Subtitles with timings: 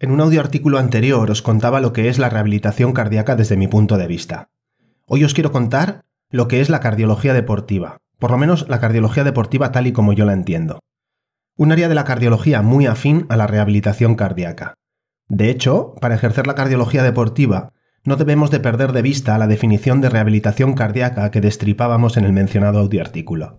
[0.00, 3.66] En un audio artículo anterior os contaba lo que es la rehabilitación cardíaca desde mi
[3.66, 4.48] punto de vista.
[5.06, 9.24] Hoy os quiero contar lo que es la cardiología deportiva, por lo menos la cardiología
[9.24, 10.78] deportiva tal y como yo la entiendo.
[11.56, 14.74] Un área de la cardiología muy afín a la rehabilitación cardíaca.
[15.26, 17.72] De hecho, para ejercer la cardiología deportiva,
[18.04, 22.32] no debemos de perder de vista la definición de rehabilitación cardíaca que destripábamos en el
[22.32, 23.58] mencionado audio artículo.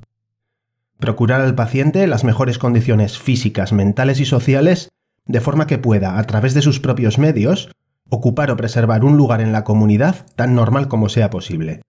[1.00, 4.90] Procurar al paciente las mejores condiciones físicas, mentales y sociales
[5.30, 7.70] de forma que pueda, a través de sus propios medios,
[8.10, 11.84] ocupar o preservar un lugar en la comunidad tan normal como sea posible.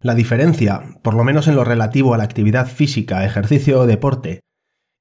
[0.00, 4.40] La diferencia, por lo menos en lo relativo a la actividad física, ejercicio o deporte,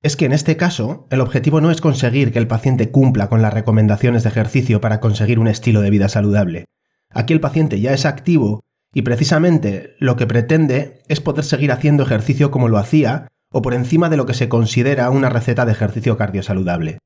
[0.01, 3.43] es que en este caso el objetivo no es conseguir que el paciente cumpla con
[3.43, 6.65] las recomendaciones de ejercicio para conseguir un estilo de vida saludable.
[7.11, 12.01] Aquí el paciente ya es activo y precisamente lo que pretende es poder seguir haciendo
[12.01, 15.73] ejercicio como lo hacía o por encima de lo que se considera una receta de
[15.73, 16.97] ejercicio cardiosaludable.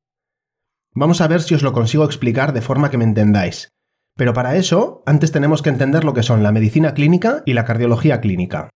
[0.94, 3.70] Vamos a ver si os lo consigo explicar de forma que me entendáis.
[4.18, 7.64] Pero para eso, antes tenemos que entender lo que son la medicina clínica y la
[7.64, 8.70] cardiología clínica.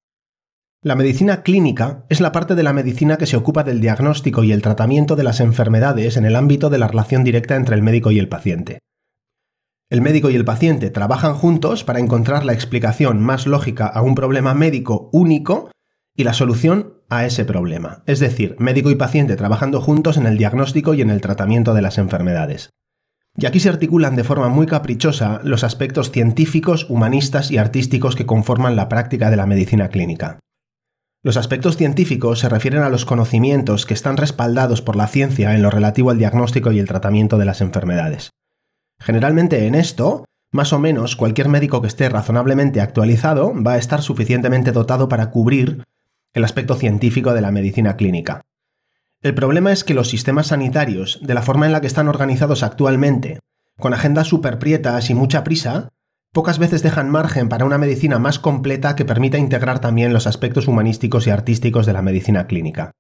[0.82, 4.54] La medicina clínica es la parte de la medicina que se ocupa del diagnóstico y
[4.54, 8.12] el tratamiento de las enfermedades en el ámbito de la relación directa entre el médico
[8.12, 8.80] y el paciente.
[9.90, 14.16] El médico y el paciente trabajan juntos para encontrar la explicación más lógica a un
[14.16, 15.70] problema médico único
[16.16, 20.38] y la solución a ese problema, es decir, médico y paciente trabajando juntos en el
[20.38, 22.70] diagnóstico y en el tratamiento de las enfermedades.
[23.38, 28.26] Y aquí se articulan de forma muy caprichosa los aspectos científicos, humanistas y artísticos que
[28.26, 30.40] conforman la práctica de la medicina clínica.
[31.22, 35.64] Los aspectos científicos se refieren a los conocimientos que están respaldados por la ciencia en
[35.64, 38.30] lo relativo al diagnóstico y el tratamiento de las enfermedades.
[39.00, 44.02] Generalmente en esto, más o menos cualquier médico que esté razonablemente actualizado va a estar
[44.02, 45.84] suficientemente dotado para cubrir
[46.36, 48.42] el aspecto científico de la medicina clínica.
[49.22, 52.62] El problema es que los sistemas sanitarios, de la forma en la que están organizados
[52.62, 53.40] actualmente,
[53.80, 55.94] con agendas superprietas y mucha prisa,
[56.34, 60.68] pocas veces dejan margen para una medicina más completa que permita integrar también los aspectos
[60.68, 62.92] humanísticos y artísticos de la medicina clínica.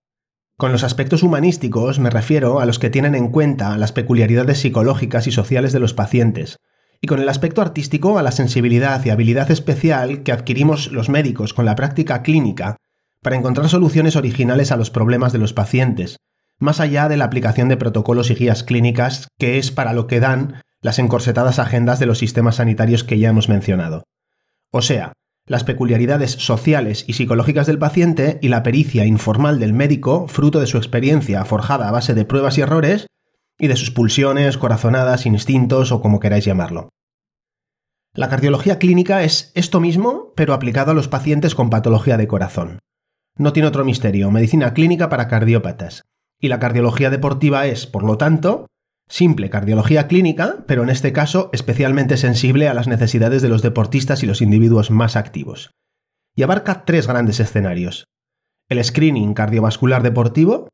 [0.57, 5.27] Con los aspectos humanísticos me refiero a los que tienen en cuenta las peculiaridades psicológicas
[5.27, 6.57] y sociales de los pacientes,
[7.01, 11.53] y con el aspecto artístico a la sensibilidad y habilidad especial que adquirimos los médicos
[11.53, 12.77] con la práctica clínica
[13.25, 16.17] para encontrar soluciones originales a los problemas de los pacientes,
[16.59, 20.19] más allá de la aplicación de protocolos y guías clínicas, que es para lo que
[20.19, 24.03] dan las encorsetadas agendas de los sistemas sanitarios que ya hemos mencionado.
[24.71, 25.13] O sea,
[25.47, 30.67] las peculiaridades sociales y psicológicas del paciente y la pericia informal del médico, fruto de
[30.67, 33.07] su experiencia forjada a base de pruebas y errores,
[33.57, 36.89] y de sus pulsiones, corazonadas, instintos o como queráis llamarlo.
[38.13, 42.77] La cardiología clínica es esto mismo, pero aplicado a los pacientes con patología de corazón.
[43.37, 46.03] No tiene otro misterio, medicina clínica para cardiópatas.
[46.39, 48.67] Y la cardiología deportiva es, por lo tanto,
[49.09, 54.23] simple cardiología clínica, pero en este caso especialmente sensible a las necesidades de los deportistas
[54.23, 55.71] y los individuos más activos.
[56.33, 58.05] Y abarca tres grandes escenarios.
[58.69, 60.69] El screening cardiovascular deportivo,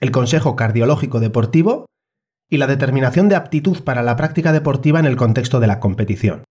[0.00, 1.86] el consejo cardiológico deportivo
[2.48, 6.44] y la determinación de aptitud para la práctica deportiva en el contexto de la competición.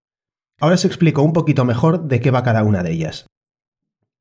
[0.59, 3.27] Ahora os explico un poquito mejor de qué va cada una de ellas.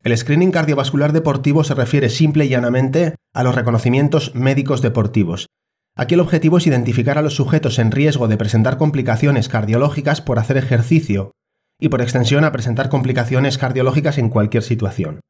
[0.04, 5.48] El screening cardiovascular deportivo se refiere simple y llanamente a los reconocimientos médicos deportivos.
[5.97, 10.38] Aquí el objetivo es identificar a los sujetos en riesgo de presentar complicaciones cardiológicas por
[10.38, 11.32] hacer ejercicio
[11.81, 15.20] y por extensión a presentar complicaciones cardiológicas en cualquier situación.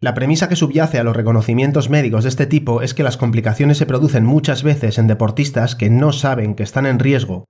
[0.00, 3.76] La premisa que subyace a los reconocimientos médicos de este tipo es que las complicaciones
[3.76, 7.44] se producen muchas veces en deportistas que no saben que están en riesgo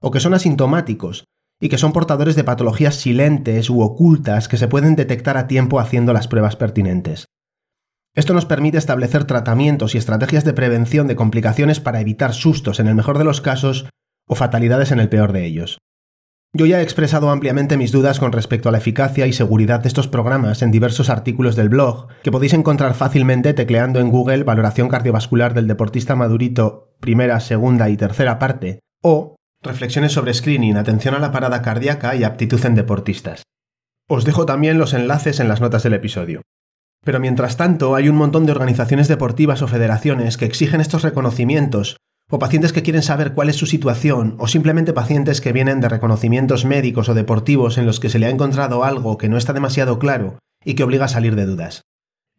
[0.00, 1.24] o que son asintomáticos
[1.60, 5.78] y que son portadores de patologías silentes u ocultas que se pueden detectar a tiempo
[5.78, 7.26] haciendo las pruebas pertinentes.
[8.14, 12.88] Esto nos permite establecer tratamientos y estrategias de prevención de complicaciones para evitar sustos en
[12.88, 13.88] el mejor de los casos
[14.26, 15.78] o fatalidades en el peor de ellos.
[16.52, 19.88] Yo ya he expresado ampliamente mis dudas con respecto a la eficacia y seguridad de
[19.88, 24.88] estos programas en diversos artículos del blog, que podéis encontrar fácilmente tecleando en Google Valoración
[24.88, 31.18] cardiovascular del deportista madurito, primera, segunda y tercera parte, o Reflexiones sobre screening, atención a
[31.18, 33.42] la parada cardíaca y aptitud en deportistas.
[34.08, 36.40] Os dejo también los enlaces en las notas del episodio.
[37.04, 41.98] Pero mientras tanto, hay un montón de organizaciones deportivas o federaciones que exigen estos reconocimientos,
[42.30, 45.90] o pacientes que quieren saber cuál es su situación, o simplemente pacientes que vienen de
[45.90, 49.52] reconocimientos médicos o deportivos en los que se le ha encontrado algo que no está
[49.52, 51.82] demasiado claro y que obliga a salir de dudas.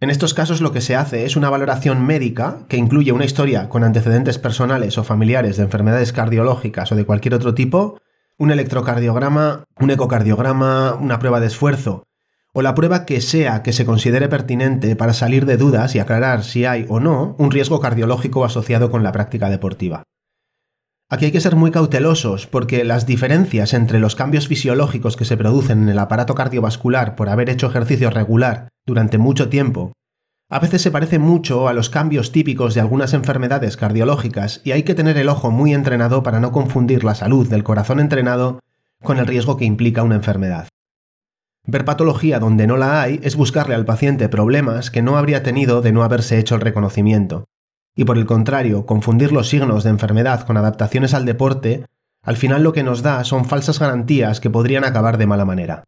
[0.02, 3.70] En estos casos lo que se hace es una valoración médica que incluye una historia
[3.70, 8.00] con antecedentes personales o familiares de enfermedades cardiológicas o de cualquier otro tipo,
[8.40, 12.08] un electrocardiograma, un ecocardiograma, una prueba de esfuerzo,
[12.52, 16.44] o la prueba que sea que se considere pertinente para salir de dudas y aclarar
[16.44, 20.02] si hay o no un riesgo cardiológico asociado con la práctica deportiva.
[21.12, 25.38] Aquí hay que ser muy cautelosos porque las diferencias entre los cambios fisiológicos que se
[25.38, 29.92] producen en el aparato cardiovascular por haber hecho ejercicio regular durante mucho tiempo
[30.52, 34.84] a veces se parece mucho a los cambios típicos de algunas enfermedades cardiológicas y hay
[34.84, 38.60] que tener el ojo muy entrenado para no confundir la salud del corazón entrenado
[39.02, 40.68] con el riesgo que implica una enfermedad.
[41.66, 45.82] Ver patología donde no la hay es buscarle al paciente problemas que no habría tenido
[45.82, 47.46] de no haberse hecho el reconocimiento.
[47.96, 51.86] Y por el contrario, confundir los signos de enfermedad con adaptaciones al deporte,
[52.24, 55.84] al final lo que nos da son falsas garantías que podrían acabar de mala manera.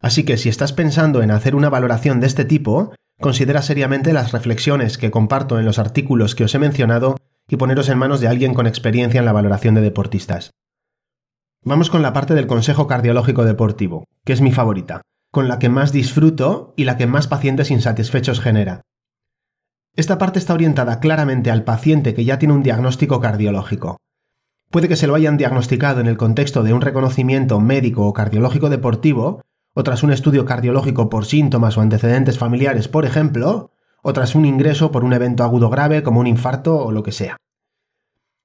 [0.00, 4.32] Así que si estás pensando en hacer una valoración de este tipo, considera seriamente las
[4.32, 7.16] reflexiones que comparto en los artículos que os he mencionado
[7.48, 10.50] y poneros en manos de alguien con experiencia en la valoración de deportistas.
[11.62, 15.00] Vamos con la parte del Consejo Cardiológico Deportivo, que es mi favorita,
[15.30, 18.82] con la que más disfruto y la que más pacientes insatisfechos genera.
[19.96, 23.98] Esta parte está orientada claramente al paciente que ya tiene un diagnóstico cardiológico.
[24.70, 28.70] Puede que se lo hayan diagnosticado en el contexto de un reconocimiento médico o cardiológico
[28.70, 29.42] deportivo,
[29.72, 33.70] o tras un estudio cardiológico por síntomas o antecedentes familiares, por ejemplo,
[34.02, 37.12] o tras un ingreso por un evento agudo grave como un infarto o lo que
[37.12, 37.36] sea.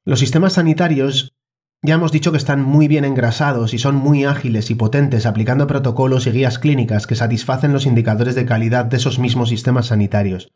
[0.05, 1.33] Los sistemas sanitarios
[1.81, 5.65] ya hemos dicho que están muy bien engrasados y son muy ágiles y potentes aplicando
[5.65, 10.51] protocolos y guías clínicas que satisfacen los indicadores de calidad de esos mismos sistemas sanitarios,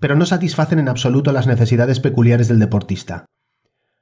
[0.00, 3.26] pero no satisfacen en absoluto las necesidades peculiares del deportista.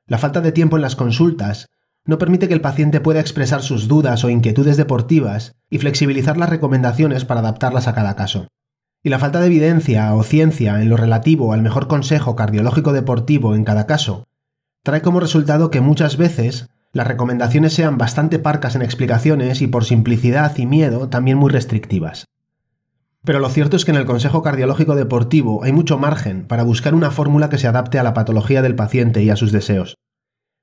[0.06, 1.67] La falta de tiempo en las consultas
[2.05, 6.49] no permite que el paciente pueda expresar sus dudas o inquietudes deportivas y flexibilizar las
[6.49, 8.49] recomendaciones para adaptarlas a cada caso.
[9.03, 13.55] Y la falta de evidencia o ciencia en lo relativo al mejor consejo cardiológico deportivo
[13.55, 14.25] en cada caso
[14.83, 19.85] trae como resultado que muchas veces las recomendaciones sean bastante parcas en explicaciones y por
[19.85, 22.25] simplicidad y miedo también muy restrictivas.
[23.29, 26.95] Pero lo cierto es que en el Consejo Cardiológico Deportivo hay mucho margen para buscar
[26.95, 29.97] una fórmula que se adapte a la patología del paciente y a sus deseos.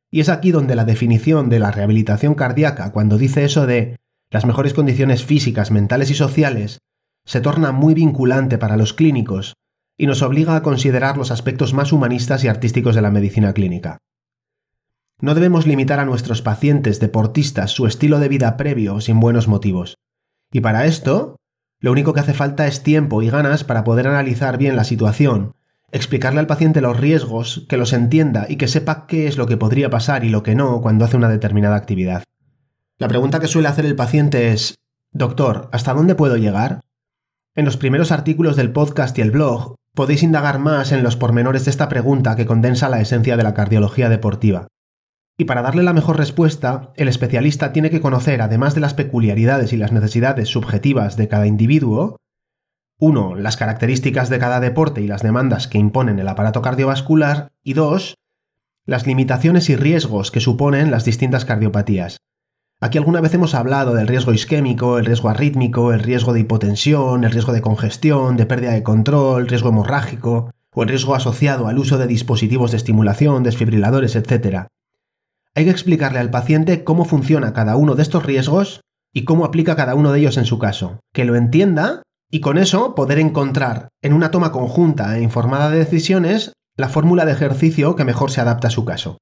[0.10, 3.98] Y es aquí donde la definición de la rehabilitación cardíaca, cuando dice eso de
[4.32, 6.80] las mejores condiciones físicas, mentales y sociales,
[7.24, 9.54] se torna muy vinculante para los clínicos
[9.96, 14.00] y nos obliga a considerar los aspectos más humanistas y artísticos de la medicina clínica.
[15.22, 19.98] No debemos limitar a nuestros pacientes deportistas su estilo de vida previo sin buenos motivos.
[20.52, 21.36] Y para esto,
[21.86, 25.54] lo único que hace falta es tiempo y ganas para poder analizar bien la situación
[25.92, 29.56] explicarle al paciente los riesgos, que los entienda y que sepa qué es lo que
[29.56, 32.24] podría pasar y lo que no cuando hace una determinada actividad.
[32.98, 34.80] La pregunta que suele hacer el paciente es,
[35.12, 36.82] Doctor, ¿hasta dónde puedo llegar?
[37.54, 41.66] En los primeros artículos del podcast y el blog podéis indagar más en los pormenores
[41.66, 44.68] de esta pregunta que condensa la esencia de la cardiología deportiva.
[45.38, 49.74] Y para darle la mejor respuesta, el especialista tiene que conocer, además de las peculiaridades
[49.74, 52.18] y las necesidades subjetivas de cada individuo,
[52.98, 53.36] 1.
[53.36, 57.52] Las características de cada deporte y las demandas que imponen el aparato cardiovascular.
[57.62, 58.16] Y 2.
[58.86, 62.20] Las limitaciones y riesgos que suponen las distintas cardiopatías.
[62.80, 67.26] Aquí alguna vez hemos hablado del riesgo isquémico, el riesgo arrítmico, el riesgo de hipotensión,
[67.26, 71.80] el riesgo de congestión, de pérdida de control, riesgo hemorrágico, o el riesgo asociado al
[71.80, 74.68] uso de dispositivos de estimulación, desfibriladores, etc.
[75.56, 78.82] Hay que explicarle al paciente cómo funciona cada uno de estos riesgos
[79.14, 82.58] y cómo aplica cada uno de ellos en su caso, que lo entienda y con
[82.58, 87.96] eso poder encontrar en una toma conjunta e informada de decisiones la fórmula de ejercicio
[87.96, 89.18] que mejor se adapta a su caso.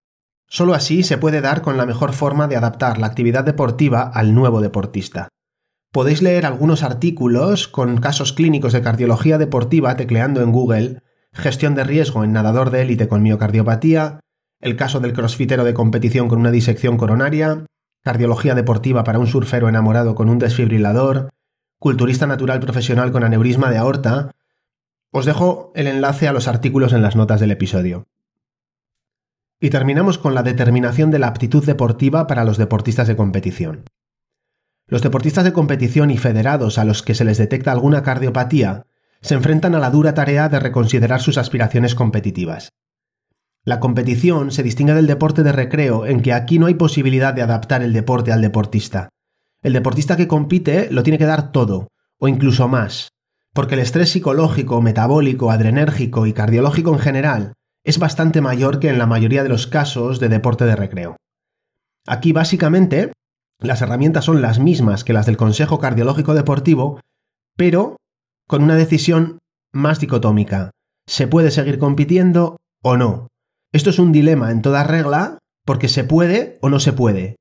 [0.50, 4.34] Solo así se puede dar con la mejor forma de adaptar la actividad deportiva al
[4.34, 5.30] nuevo deportista.
[5.92, 11.84] Podéis leer algunos artículos con casos clínicos de cardiología deportiva tecleando en Google gestión de
[11.84, 14.20] riesgo en nadador de élite con miocardiopatía,
[14.64, 17.66] el caso del crossfitero de competición con una disección coronaria,
[18.02, 21.30] cardiología deportiva para un surfero enamorado con un desfibrilador,
[21.80, 24.32] culturista natural profesional con aneurisma de aorta,
[25.12, 28.08] os dejo el enlace a los artículos en las notas del episodio.
[29.60, 33.84] Y terminamos con la determinación de la aptitud deportiva para los deportistas de competición.
[34.88, 38.86] Los deportistas de competición y federados a los que se les detecta alguna cardiopatía
[39.22, 42.72] se enfrentan a la dura tarea de reconsiderar sus aspiraciones competitivas.
[43.66, 47.44] La competición se distingue del deporte de recreo en que aquí no hay posibilidad de
[47.44, 49.08] adaptar el deporte al deportista.
[49.62, 51.88] El deportista que compite lo tiene que dar todo,
[52.20, 53.08] o incluso más,
[53.54, 57.54] porque el estrés psicológico, metabólico, adrenérgico y cardiológico en general
[57.86, 61.16] es bastante mayor que en la mayoría de los casos de deporte de recreo.
[62.06, 63.14] Aquí básicamente
[63.60, 67.00] las herramientas son las mismas que las del Consejo Cardiológico Deportivo,
[67.56, 67.96] pero
[68.46, 69.40] con una decisión
[69.72, 70.72] más dicotómica.
[71.08, 73.30] ¿Se puede seguir compitiendo o no?
[73.74, 77.38] Esto es un dilema en toda regla porque se puede o no se puede.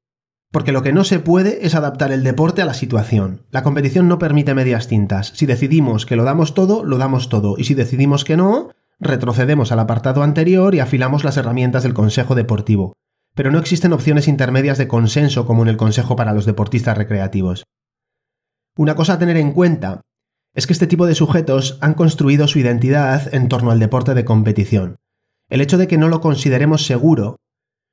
[0.51, 3.45] Porque lo que no se puede es adaptar el deporte a la situación.
[3.51, 5.33] La competición no permite medias tintas.
[5.35, 7.57] Si decidimos que lo damos todo, lo damos todo.
[7.59, 12.35] Y si decidimos que no, retrocedemos al apartado anterior y afilamos las herramientas del Consejo
[12.35, 12.95] Deportivo.
[13.35, 17.65] Pero no existen opciones intermedias de consenso como en el Consejo para los Deportistas Recreativos.
[18.79, 20.01] Una cosa a tener en cuenta
[20.55, 24.25] es que este tipo de sujetos han construido su identidad en torno al deporte de
[24.25, 24.97] competición.
[25.53, 27.37] El hecho de que no lo consideremos seguro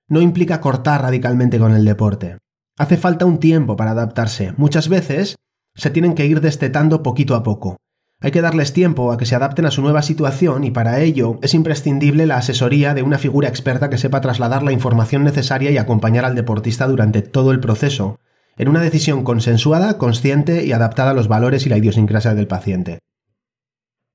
[0.08, 2.38] no implica cortar radicalmente con el deporte.
[2.78, 4.54] Hace falta un tiempo para adaptarse.
[4.56, 5.36] Muchas veces
[5.76, 7.76] se tienen que ir destetando poquito a poco.
[8.22, 11.38] Hay que darles tiempo a que se adapten a su nueva situación y para ello
[11.42, 15.78] es imprescindible la asesoría de una figura experta que sepa trasladar la información necesaria y
[15.78, 18.22] acompañar al deportista durante todo el proceso,
[18.56, 23.00] en una decisión consensuada, consciente y adaptada a los valores y la idiosincrasia del paciente.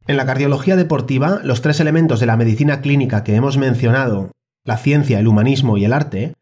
[0.07, 4.33] En la cardiología deportiva, los tres elementos de la medicina clínica que hemos mencionado,
[4.63, 6.35] la ciencia, el humanismo y el arte,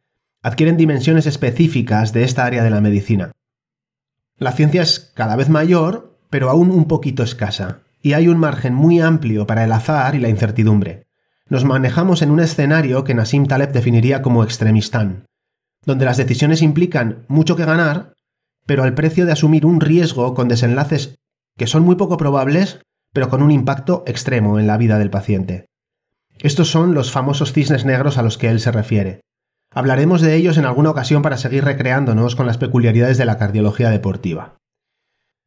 [0.43, 3.31] adquieren dimensiones específicas de esta área de la medicina.
[4.37, 8.75] La ciencia es cada vez mayor, pero aún un poquito escasa, y hay un margen
[8.75, 11.07] muy amplio para el azar y la incertidumbre.
[11.49, 15.27] Nos manejamos en un escenario que Nassim Taleb definiría como extremistán,
[15.87, 18.15] donde las decisiones implican mucho que ganar,
[18.67, 21.15] pero al precio de asumir un riesgo con desenlaces
[21.57, 22.81] que son muy poco probables,
[23.13, 25.67] pero con un impacto extremo en la vida del paciente.
[26.39, 29.21] Estos son los famosos cisnes negros a los que él se refiere.
[29.75, 33.91] Hablaremos de ellos en alguna ocasión para seguir recreándonos con las peculiaridades de la cardiología
[33.91, 34.57] deportiva.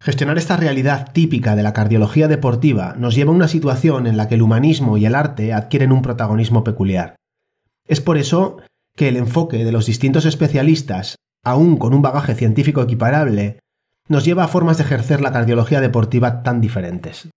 [0.01, 4.27] Gestionar esta realidad típica de la cardiología deportiva nos lleva a una situación en la
[4.27, 7.15] que el humanismo y el arte adquieren un protagonismo peculiar.
[7.87, 8.57] Es por eso
[8.95, 13.59] que el enfoque de los distintos especialistas, aún con un bagaje científico equiparable,
[14.07, 17.29] nos lleva a formas de ejercer la cardiología deportiva tan diferentes.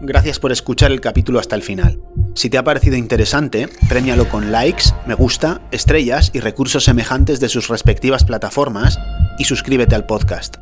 [0.00, 2.00] Gracias por escuchar el capítulo hasta el final.
[2.34, 7.48] Si te ha parecido interesante, premialo con likes, me gusta, estrellas y recursos semejantes de
[7.48, 9.00] sus respectivas plataformas
[9.38, 10.56] y suscríbete al podcast.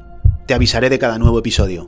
[0.46, 1.84] Te avisaré de cada nuevo episodio.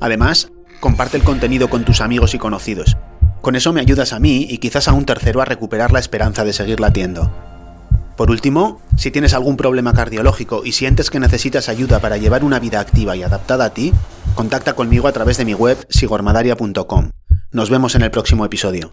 [0.00, 0.50] Además,
[0.80, 2.96] comparte el contenido con tus amigos y conocidos.
[3.42, 6.44] Con eso me ayudas a mí y quizás a un tercero a recuperar la esperanza
[6.44, 7.30] de seguir latiendo.
[8.16, 12.58] Por último, si tienes algún problema cardiológico y sientes que necesitas ayuda para llevar una
[12.58, 13.92] vida activa y adaptada a ti,
[14.34, 17.10] contacta conmigo a través de mi web sigormadaria.com.
[17.52, 18.90] Nos vemos en el próximo episodio.